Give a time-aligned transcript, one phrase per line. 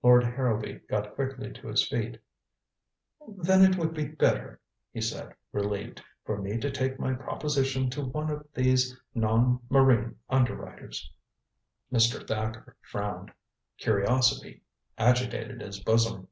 [0.00, 2.20] Lord Harrowby got quickly to his feet
[3.26, 4.60] "Then it would be better,"
[4.92, 10.20] he said, relieved, "for me to take my proposition to one of these non marine
[10.30, 11.10] underwriters."
[11.92, 12.24] Mr.
[12.24, 13.32] Thacker frowned.
[13.76, 14.62] Curiosity
[14.98, 16.28] agitated his bosom.